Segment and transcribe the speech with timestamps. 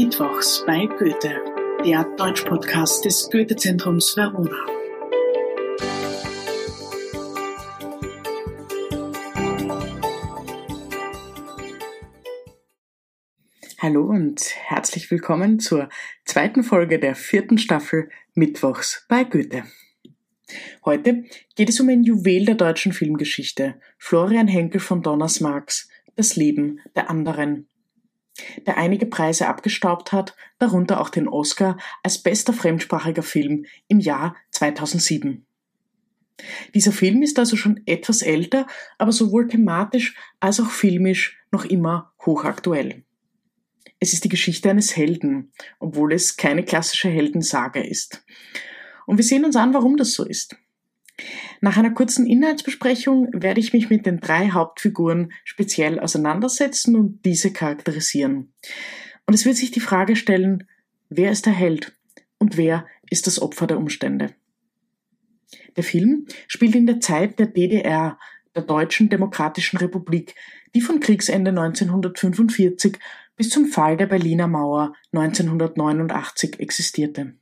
[0.00, 1.42] Mittwochs bei Goethe,
[1.84, 4.64] der Deutsch-Podcast des Goethe-Zentrums Verona.
[13.78, 15.88] Hallo und herzlich willkommen zur
[16.24, 19.64] zweiten Folge der vierten Staffel Mittwochs bei Goethe.
[20.84, 21.24] Heute
[21.56, 26.78] geht es um ein Juwel der deutschen Filmgeschichte, Florian Henkel von Donners Marx, Das Leben
[26.94, 27.66] der anderen
[28.66, 34.36] der einige Preise abgestaubt hat, darunter auch den Oscar als bester fremdsprachiger Film im Jahr
[34.50, 35.44] 2007.
[36.74, 38.66] Dieser Film ist also schon etwas älter,
[38.96, 43.02] aber sowohl thematisch als auch filmisch noch immer hochaktuell.
[44.00, 48.24] Es ist die Geschichte eines Helden, obwohl es keine klassische Heldensage ist.
[49.06, 50.56] Und wir sehen uns an, warum das so ist.
[51.60, 57.52] Nach einer kurzen Inhaltsbesprechung werde ich mich mit den drei Hauptfiguren speziell auseinandersetzen und diese
[57.52, 58.52] charakterisieren.
[59.26, 60.68] Und es wird sich die Frage stellen,
[61.08, 61.96] wer ist der Held
[62.38, 64.34] und wer ist das Opfer der Umstände?
[65.76, 68.18] Der Film spielt in der Zeit der DDR,
[68.54, 70.34] der Deutschen Demokratischen Republik,
[70.74, 72.98] die von Kriegsende 1945
[73.36, 77.34] bis zum Fall der Berliner Mauer 1989 existierte.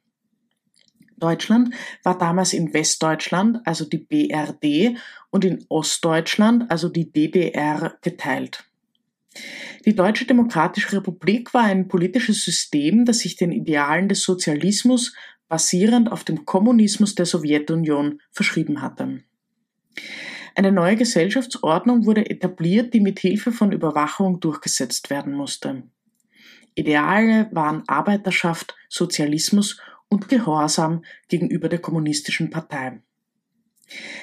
[1.17, 4.99] Deutschland war damals in Westdeutschland, also die BRD,
[5.31, 8.65] und in Ostdeutschland, also die DDR, geteilt.
[9.85, 15.15] Die Deutsche Demokratische Republik war ein politisches System, das sich den Idealen des Sozialismus
[15.49, 19.23] basierend auf dem Kommunismus der Sowjetunion verschrieben hatte.
[20.55, 25.83] Eine neue Gesellschaftsordnung wurde etabliert, die mit Hilfe von Überwachung durchgesetzt werden musste.
[26.75, 33.01] Ideale waren Arbeiterschaft, Sozialismus und Gehorsam gegenüber der kommunistischen Partei.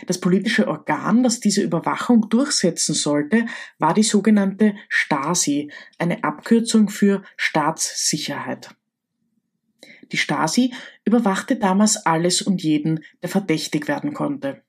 [0.08, 3.46] Das politische Organ, das diese Überwachung durchsetzen sollte,
[3.80, 8.76] war die sogenannte Stasi, eine Abkürzung für Staatssicherheit.
[10.12, 10.74] Die Stasi
[11.06, 14.62] überwachte damals alles und jeden, der verdächtig werden konnte.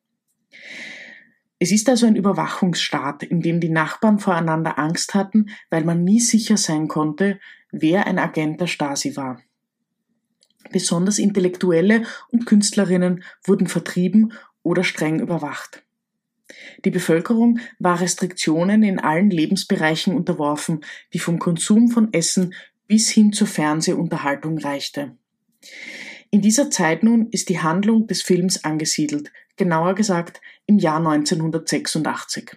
[1.59, 6.21] Es ist also ein Überwachungsstaat, in dem die Nachbarn voreinander Angst hatten, weil man nie
[6.21, 7.41] sicher sein konnte,
[7.71, 9.41] wer ein Agent der Stasi war.
[10.73, 14.33] Besonders Intellektuelle und Künstlerinnen wurden vertrieben
[14.63, 15.83] oder streng überwacht.
[16.85, 22.55] Die Bevölkerung war Restriktionen in allen Lebensbereichen unterworfen, die vom Konsum von Essen
[22.87, 25.17] bis hin zur Fernsehunterhaltung reichte.
[26.31, 32.57] In dieser Zeit nun ist die Handlung des Films angesiedelt, genauer gesagt im Jahr 1986.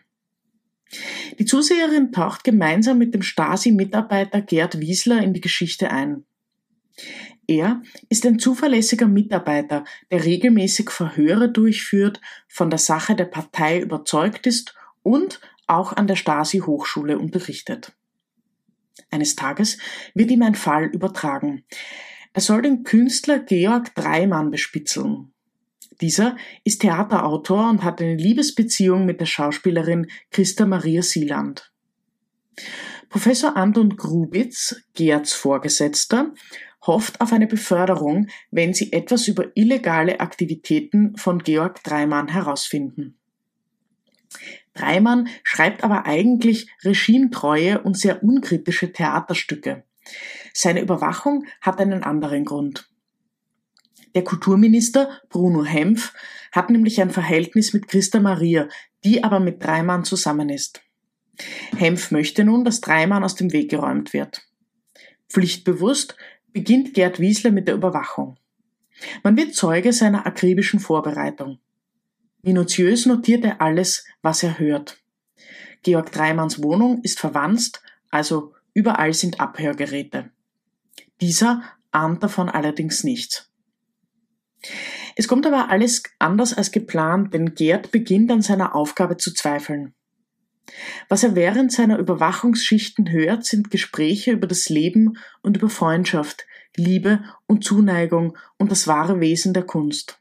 [1.38, 6.26] Die Zuseherin taucht gemeinsam mit dem Stasi-Mitarbeiter Gerd Wiesler in die Geschichte ein.
[7.48, 12.20] Er ist ein zuverlässiger Mitarbeiter, der regelmäßig Verhöre durchführt,
[12.50, 17.94] von der Sache der Partei überzeugt ist und auch an der Stasi-Hochschule unterrichtet.
[19.10, 19.78] Eines Tages
[20.14, 21.64] wird ihm ein Fall übertragen.
[22.34, 25.32] Er soll den Künstler Georg Dreimann bespitzeln.
[26.02, 31.72] Dieser ist Theaterautor und hat eine Liebesbeziehung mit der Schauspielerin Christa Maria Sieland.
[33.10, 36.34] Professor Anton Grubitz, Gerds Vorgesetzter,
[36.88, 43.18] hofft auf eine Beförderung, wenn sie etwas über illegale Aktivitäten von Georg Dreimann herausfinden.
[44.74, 49.84] Dreimann schreibt aber eigentlich regimetreue und sehr unkritische Theaterstücke.
[50.54, 52.90] Seine Überwachung hat einen anderen Grund.
[54.16, 56.14] Der Kulturminister Bruno Hempf
[56.52, 58.68] hat nämlich ein Verhältnis mit Christa Maria,
[59.04, 60.82] die aber mit Dreimann zusammen ist.
[61.76, 64.48] Hempf möchte nun, dass Dreimann aus dem Weg geräumt wird.
[65.30, 66.16] Pflichtbewusst
[66.58, 68.36] beginnt Gerd Wiesler mit der Überwachung.
[69.22, 71.60] Man wird Zeuge seiner akribischen Vorbereitung.
[72.42, 74.98] Minutiös notiert er alles, was er hört.
[75.84, 80.32] Georg Dreimanns Wohnung ist verwanzt, also überall sind Abhörgeräte.
[81.22, 83.52] Dieser ahnt davon allerdings nichts.
[85.16, 89.94] Es kommt aber alles anders als geplant, denn Gerd beginnt an seiner Aufgabe zu zweifeln.
[91.10, 96.46] Was er während seiner Überwachungsschichten hört, sind Gespräche über das Leben und über Freundschaft,
[96.76, 100.20] Liebe und Zuneigung und das wahre Wesen der Kunst.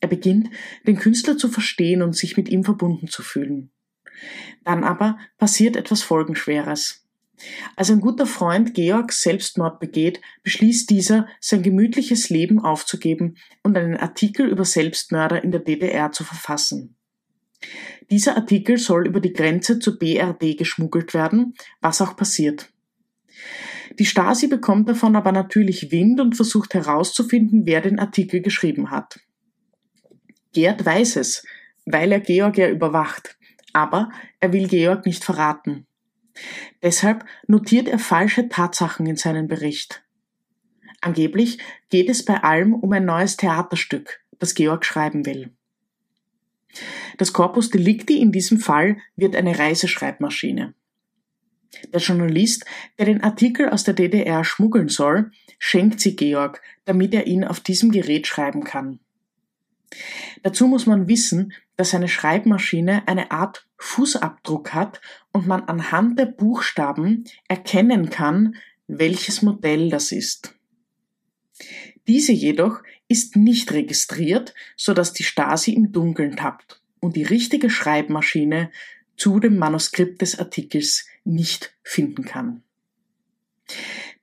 [0.00, 0.50] Er beginnt,
[0.86, 3.70] den Künstler zu verstehen und sich mit ihm verbunden zu fühlen.
[4.64, 7.06] Dann aber passiert etwas Folgenschweres.
[7.76, 13.96] Als ein guter Freund Georg Selbstmord begeht, beschließt dieser, sein gemütliches Leben aufzugeben und einen
[13.96, 16.96] Artikel über Selbstmörder in der DDR zu verfassen.
[18.10, 22.70] Dieser Artikel soll über die Grenze zur BRD geschmuggelt werden, was auch passiert.
[23.98, 29.20] Die Stasi bekommt davon aber natürlich Wind und versucht herauszufinden, wer den Artikel geschrieben hat.
[30.52, 31.44] Gerd weiß es,
[31.86, 33.36] weil er Georg ja überwacht,
[33.72, 34.10] aber
[34.40, 35.86] er will Georg nicht verraten.
[36.82, 40.02] Deshalb notiert er falsche Tatsachen in seinen Bericht.
[41.00, 41.58] Angeblich
[41.90, 45.52] geht es bei allem um ein neues Theaterstück, das Georg schreiben will.
[47.18, 50.74] Das Corpus Delicti in diesem Fall wird eine Reiseschreibmaschine.
[51.92, 52.64] Der Journalist,
[52.98, 57.60] der den Artikel aus der DDR schmuggeln soll, schenkt sie Georg, damit er ihn auf
[57.60, 59.00] diesem Gerät schreiben kann.
[60.42, 65.00] Dazu muss man wissen, dass eine Schreibmaschine eine Art Fußabdruck hat
[65.32, 70.54] und man anhand der Buchstaben erkennen kann, welches Modell das ist.
[72.08, 77.70] Diese jedoch ist nicht registriert, so dass die Stasi im Dunkeln tappt und die richtige
[77.70, 78.70] Schreibmaschine
[79.16, 82.62] zu dem Manuskript des Artikels nicht finden kann.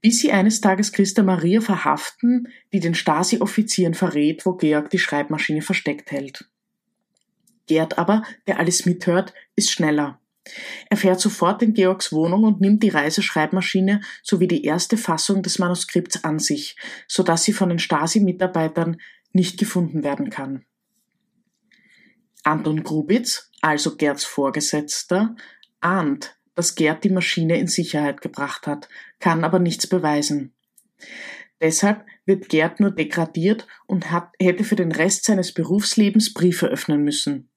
[0.02, 5.62] Bis sie eines Tages Christa Maria verhaften, die den Stasi-Offizieren verrät, wo Georg die Schreibmaschine
[5.62, 6.50] versteckt hält.
[7.68, 10.20] Gerd aber, der alles mithört, ist schneller.
[10.90, 15.60] Er fährt sofort in Georgs Wohnung und nimmt die Reiseschreibmaschine sowie die erste Fassung des
[15.60, 16.76] Manuskripts an sich,
[17.08, 18.98] so dass sie von den Stasi-Mitarbeitern
[19.32, 20.66] nicht gefunden werden kann.
[22.44, 25.36] Anton Grubitz, also Gerds Vorgesetzter,
[25.82, 30.54] ahnt, dass Gerd die Maschine in Sicherheit gebracht hat, kann aber nichts beweisen.
[31.62, 37.04] Deshalb wird Gerd nur degradiert und hat, hätte für den Rest seines Berufslebens Briefe öffnen
[37.04, 37.50] müssen.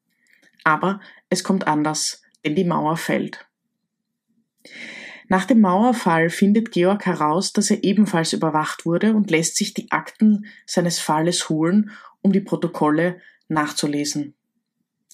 [0.65, 1.01] Aber
[1.31, 3.47] es kommt anders, denn die Mauer fällt.
[5.29, 9.91] Nach dem Mauerfall findet Georg heraus, dass er ebenfalls überwacht wurde und lässt sich die
[9.91, 11.91] Akten seines Falles holen,
[12.21, 14.35] um die Protokolle nachzulesen.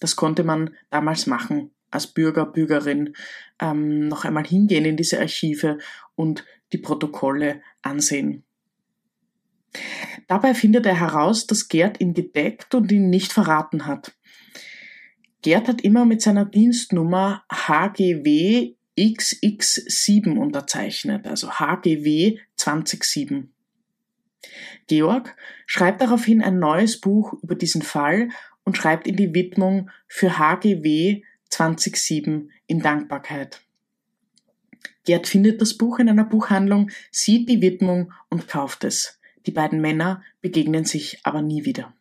[0.00, 3.14] Das konnte man damals machen, als Bürger, Bürgerin,
[3.60, 5.78] ähm, noch einmal hingehen in diese Archive
[6.16, 8.44] und die Protokolle ansehen.
[10.26, 14.14] Dabei findet er heraus, dass Gerd ihn gedeckt und ihn nicht verraten hat.
[15.42, 23.52] Gerd hat immer mit seiner Dienstnummer HGW XX7 unterzeichnet, also HGW 207.
[24.88, 25.36] Georg
[25.66, 28.30] schreibt daraufhin ein neues Buch über diesen Fall
[28.64, 33.60] und schreibt in die Widmung für HGW 207 in Dankbarkeit.
[35.04, 39.18] Gerd findet das Buch in einer Buchhandlung, sieht die Widmung und kauft es.
[39.46, 41.94] Die beiden Männer begegnen sich aber nie wieder.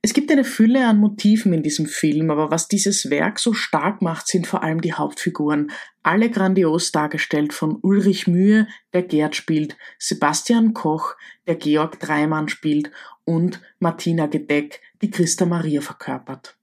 [0.00, 4.00] Es gibt eine Fülle an Motiven in diesem Film, aber was dieses Werk so stark
[4.00, 5.72] macht, sind vor allem die Hauptfiguren.
[6.04, 11.16] Alle grandios dargestellt von Ulrich Mühe, der Gerd spielt, Sebastian Koch,
[11.48, 12.92] der Georg Dreimann spielt
[13.24, 16.56] und Martina Gedeck, die Christa Maria verkörpert.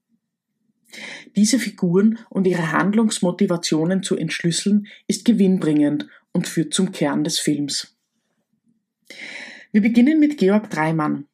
[1.36, 7.96] Diese Figuren und ihre Handlungsmotivationen zu entschlüsseln, ist gewinnbringend und führt zum Kern des Films.
[9.72, 11.26] Wir beginnen mit Georg Dreimann.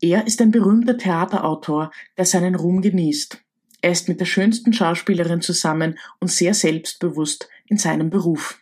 [0.00, 3.42] Er ist ein berühmter Theaterautor, der seinen Ruhm genießt.
[3.80, 8.60] Er ist mit der schönsten Schauspielerin zusammen und sehr selbstbewusst in seinem Beruf.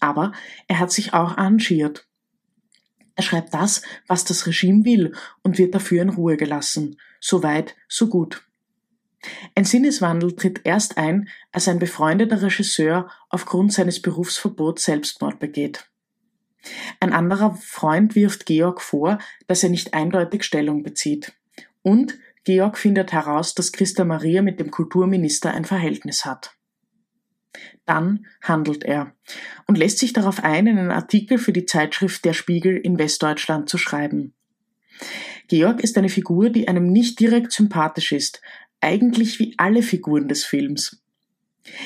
[0.00, 0.32] Aber
[0.68, 2.06] er hat sich auch arrangiert.
[3.14, 6.98] Er schreibt das, was das Regime will und wird dafür in Ruhe gelassen.
[7.20, 8.42] So weit, so gut.
[9.54, 15.89] Ein Sinneswandel tritt erst ein, als ein befreundeter Regisseur aufgrund seines Berufsverbots Selbstmord begeht.
[17.00, 21.32] Ein anderer Freund wirft Georg vor, dass er nicht eindeutig Stellung bezieht.
[21.82, 26.56] Und Georg findet heraus, dass Christa Maria mit dem Kulturminister ein Verhältnis hat.
[27.84, 29.14] Dann handelt er
[29.66, 33.78] und lässt sich darauf ein, einen Artikel für die Zeitschrift Der Spiegel in Westdeutschland zu
[33.78, 34.34] schreiben.
[35.48, 38.40] Georg ist eine Figur, die einem nicht direkt sympathisch ist,
[38.80, 40.99] eigentlich wie alle Figuren des Films.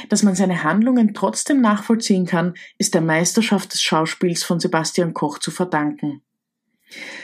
[0.09, 5.39] Dass man seine Handlungen trotzdem nachvollziehen kann, ist der Meisterschaft des Schauspiels von Sebastian Koch
[5.39, 6.23] zu verdanken.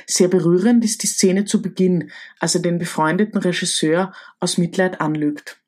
[0.07, 5.61] Sehr berührend ist die Szene zu Beginn, als er den befreundeten Regisseur aus Mitleid anlügt.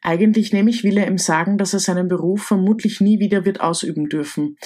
[0.00, 4.08] Eigentlich nämlich will er ihm sagen, dass er seinen Beruf vermutlich nie wieder wird ausüben
[4.08, 4.56] dürfen.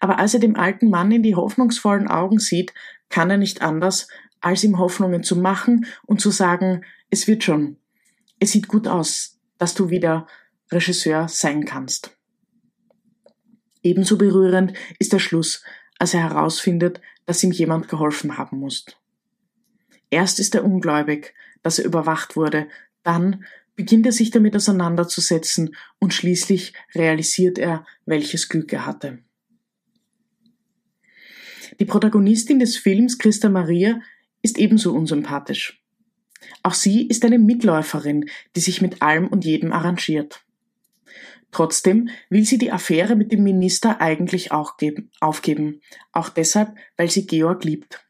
[0.00, 2.74] Aber als er dem alten Mann in die hoffnungsvollen Augen sieht,
[3.08, 4.08] kann er nicht anders,
[4.40, 7.76] als ihm Hoffnungen zu machen und zu sagen, es wird schon.
[8.38, 10.26] Es sieht gut aus, dass du wieder
[10.72, 12.18] Regisseur sein kannst.
[13.84, 15.62] Ebenso berührend ist der Schluss,
[16.00, 18.86] als er herausfindet, dass ihm jemand geholfen haben muss.
[20.10, 22.66] Erst ist er ungläubig, dass er überwacht wurde,
[23.04, 23.44] dann
[23.76, 29.20] beginnt er sich damit auseinanderzusetzen und schließlich realisiert er, welches Glück er hatte.
[31.78, 34.00] Die Protagonistin des Films, Christa Maria,
[34.42, 35.81] ist ebenso unsympathisch.
[36.62, 40.44] Auch sie ist eine Mitläuferin, die sich mit allem und jedem arrangiert.
[41.50, 47.10] Trotzdem will sie die Affäre mit dem Minister eigentlich auch geben, aufgeben, auch deshalb, weil
[47.10, 48.04] sie Georg liebt.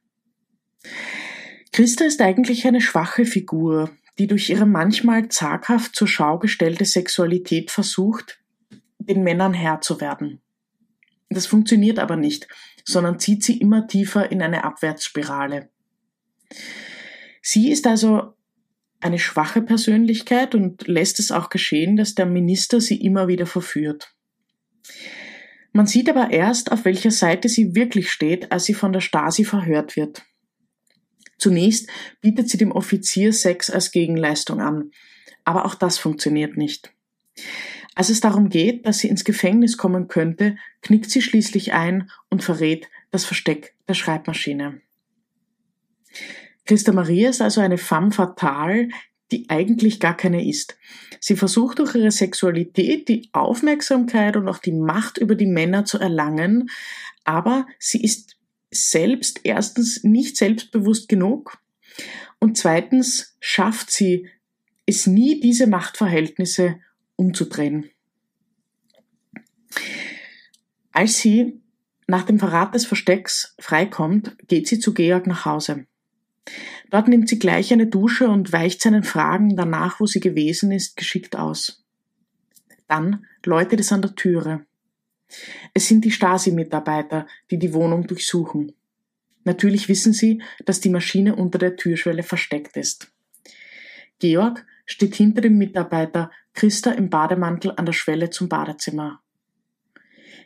[1.72, 7.70] Christa ist eigentlich eine schwache Figur, die durch ihre manchmal zaghaft zur Schau gestellte Sexualität
[7.70, 8.40] versucht,
[8.98, 10.40] den Männern Herr zu werden.
[11.30, 12.46] Das funktioniert aber nicht,
[12.84, 15.70] sondern zieht sie immer tiefer in eine Abwärtsspirale.
[17.42, 18.34] Sie ist also
[19.00, 24.14] eine schwache Persönlichkeit und lässt es auch geschehen, dass der Minister sie immer wieder verführt.
[25.72, 29.44] Man sieht aber erst, auf welcher Seite sie wirklich steht, als sie von der Stasi
[29.44, 30.22] verhört wird.
[31.38, 31.88] Zunächst
[32.20, 34.92] bietet sie dem Offizier Sex als Gegenleistung an,
[35.44, 36.92] aber auch das funktioniert nicht.
[37.94, 42.44] Als es darum geht, dass sie ins Gefängnis kommen könnte, knickt sie schließlich ein und
[42.44, 44.80] verrät das Versteck der Schreibmaschine.
[46.72, 48.88] Christa Maria ist also eine femme fatale,
[49.30, 50.78] die eigentlich gar keine ist.
[51.20, 55.98] Sie versucht durch ihre Sexualität die Aufmerksamkeit und auch die Macht über die Männer zu
[55.98, 56.70] erlangen,
[57.24, 58.38] aber sie ist
[58.70, 61.58] selbst erstens nicht selbstbewusst genug
[62.40, 64.30] und zweitens schafft sie
[64.86, 66.76] es nie, diese Machtverhältnisse
[67.16, 67.90] umzudrehen.
[70.90, 71.60] Als sie
[72.06, 75.86] nach dem Verrat des Verstecks freikommt, geht sie zu Georg nach Hause.
[76.90, 80.96] Dort nimmt sie gleich eine Dusche und weicht seinen Fragen danach, wo sie gewesen ist,
[80.96, 81.84] geschickt aus.
[82.88, 84.66] Dann läutet es an der Türe.
[85.72, 88.72] Es sind die Stasi-Mitarbeiter, die die Wohnung durchsuchen.
[89.44, 93.10] Natürlich wissen sie, dass die Maschine unter der Türschwelle versteckt ist.
[94.18, 99.20] Georg steht hinter dem Mitarbeiter Christa im Bademantel an der Schwelle zum Badezimmer.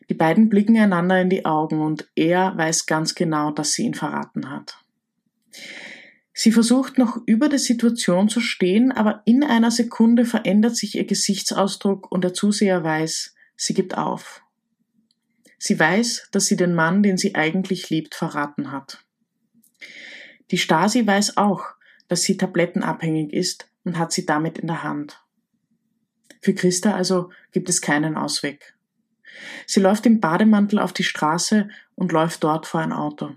[0.09, 3.95] Die beiden blicken einander in die Augen und er weiß ganz genau, dass sie ihn
[3.95, 4.79] verraten hat.
[6.33, 11.07] Sie versucht noch über der Situation zu stehen, aber in einer Sekunde verändert sich ihr
[11.07, 14.43] Gesichtsausdruck und der Zuseher weiß, sie gibt auf.
[15.59, 19.03] Sie weiß, dass sie den Mann, den sie eigentlich liebt, verraten hat.
[20.51, 21.65] Die Stasi weiß auch,
[22.09, 25.23] dass sie tablettenabhängig ist und hat sie damit in der Hand.
[26.43, 28.75] Für Christa also gibt es keinen Ausweg.
[29.67, 33.35] Sie läuft im Bademantel auf die Straße und läuft dort vor ein Auto.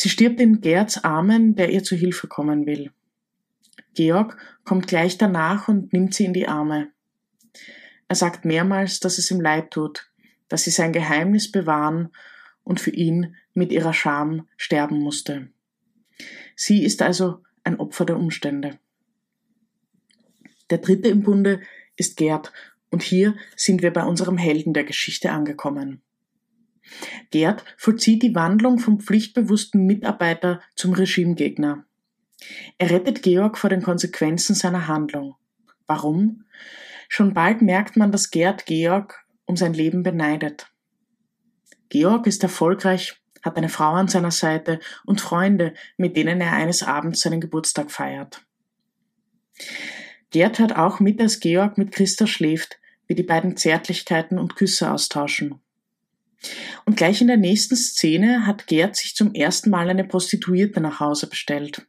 [0.00, 2.92] Sie stirbt in Gerds Armen, der ihr zu Hilfe kommen will.
[3.94, 6.92] Georg kommt gleich danach und nimmt sie in die Arme.
[8.06, 10.08] Er sagt mehrmals, dass es ihm leid tut,
[10.46, 12.10] dass sie sein Geheimnis bewahren
[12.62, 15.48] und für ihn mit ihrer Scham sterben musste.
[16.54, 18.78] Sie ist also ein Opfer der Umstände.
[20.70, 21.60] Der dritte im Bunde
[21.96, 22.52] ist Gerd,
[22.90, 26.02] und hier sind wir bei unserem Helden der Geschichte angekommen.
[27.30, 31.84] Gerd vollzieht die Wandlung vom pflichtbewussten Mitarbeiter zum Regimegegner.
[32.78, 35.34] Er rettet Georg vor den Konsequenzen seiner Handlung.
[35.86, 36.44] Warum?
[37.08, 40.70] Schon bald merkt man, dass Gerd Georg um sein Leben beneidet.
[41.88, 46.82] Georg ist erfolgreich, hat eine Frau an seiner Seite und Freunde, mit denen er eines
[46.82, 48.44] Abends seinen Geburtstag feiert.
[50.30, 54.92] Gerd hört auch mit, als Georg mit Christa schläft, wie die beiden Zärtlichkeiten und Küsse
[54.92, 55.60] austauschen.
[56.84, 61.00] Und gleich in der nächsten Szene hat Gerd sich zum ersten Mal eine Prostituierte nach
[61.00, 61.86] Hause bestellt.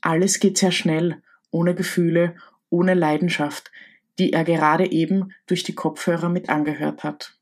[0.00, 2.36] Alles geht sehr schnell, ohne Gefühle,
[2.70, 3.70] ohne Leidenschaft,
[4.18, 7.36] die er gerade eben durch die Kopfhörer mit angehört hat.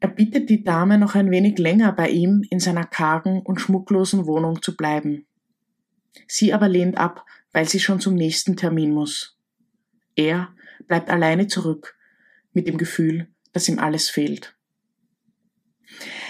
[0.00, 4.26] Er bittet die Dame noch ein wenig länger bei ihm in seiner kargen und schmucklosen
[4.26, 5.26] Wohnung zu bleiben.
[6.26, 9.38] Sie aber lehnt ab, weil sie schon zum nächsten Termin muss.
[10.14, 10.50] Er
[10.86, 11.96] bleibt alleine zurück,
[12.52, 14.54] mit dem Gefühl, dass ihm alles fehlt.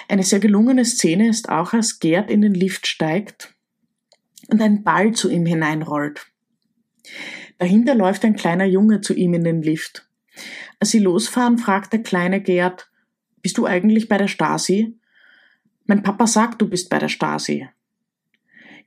[0.08, 3.54] Eine sehr gelungene Szene ist auch, als Gerd in den Lift steigt
[4.48, 6.26] und ein Ball zu ihm hineinrollt.
[7.58, 10.08] Dahinter läuft ein kleiner Junge zu ihm in den Lift.
[10.78, 12.90] Als sie losfahren, fragt der kleine Gerd,
[13.40, 14.98] bist du eigentlich bei der Stasi?
[15.86, 17.68] Mein Papa sagt, du bist bei der Stasi.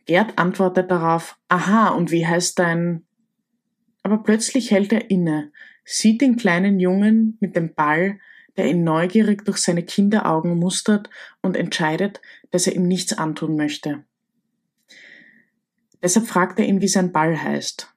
[0.05, 3.05] Gerd antwortet darauf, aha, und wie heißt dein...
[4.03, 5.51] Aber plötzlich hält er inne,
[5.89, 8.19] sieht den kleinen Jungen mit dem Ball,
[8.57, 11.09] der ihn neugierig durch seine Kinderaugen mustert
[11.41, 14.03] und entscheidet, dass er ihm nichts antun möchte.
[16.03, 17.93] Deshalb fragt er ihn, wie sein Ball heißt.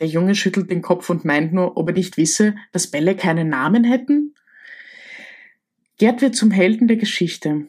[0.00, 3.48] Der Junge schüttelt den Kopf und meint nur, ob er nicht wisse, dass Bälle keinen
[3.48, 4.34] Namen hätten.
[5.98, 7.68] Gerd wird zum Helden der Geschichte.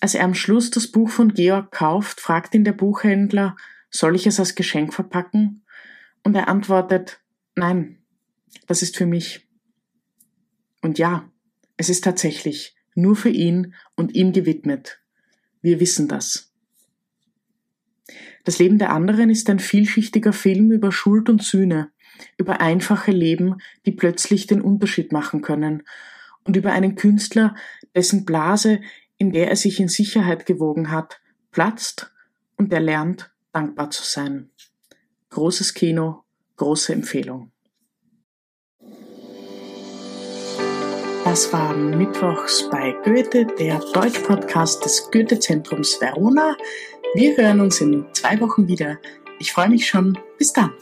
[0.00, 3.56] Als er am Schluss das Buch von Georg kauft, fragt ihn der Buchhändler,
[3.88, 5.64] soll ich es als Geschenk verpacken?
[6.22, 7.20] Und er antwortet,
[7.54, 8.01] nein,
[8.66, 9.46] das ist für mich.
[10.80, 11.30] Und ja,
[11.76, 15.00] es ist tatsächlich nur für ihn und ihm gewidmet.
[15.60, 16.52] Wir wissen das.
[18.44, 21.90] Das Leben der anderen ist ein vielschichtiger Film über Schuld und Sühne,
[22.36, 23.56] über einfache Leben,
[23.86, 25.84] die plötzlich den Unterschied machen können,
[26.44, 27.54] und über einen Künstler,
[27.94, 28.80] dessen Blase
[29.22, 31.20] in der er sich in Sicherheit gewogen hat,
[31.52, 32.12] platzt
[32.56, 34.50] und er lernt, dankbar zu sein.
[35.30, 36.24] Großes Kino,
[36.56, 37.52] große Empfehlung.
[41.32, 46.58] Das war Mittwochs bei Goethe, der Deutsch-Podcast des Goethe-Zentrums Verona.
[47.14, 48.98] Wir hören uns in zwei Wochen wieder.
[49.38, 50.18] Ich freue mich schon.
[50.36, 50.72] Bis dann.